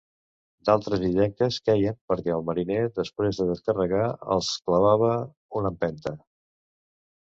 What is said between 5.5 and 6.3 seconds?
una empenta.